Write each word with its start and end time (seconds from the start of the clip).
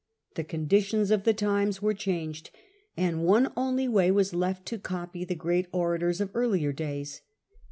The 0.33 0.43
con 0.43 0.65
ditions 0.65 1.11
of 1.11 1.25
the 1.25 1.33
times 1.35 1.79
were 1.79 1.93
changed, 1.93 2.49
and 2.97 3.23
one 3.23 3.53
only 3.55 3.87
way 3.87 4.09
was 4.09 4.33
left 4.33 4.65
to 4.69 4.79
copy 4.79 5.23
the 5.23 5.35
great 5.35 5.67
orators 5.71 6.19
of 6.19 6.31
earlier 6.33 6.73
days. 6.73 7.21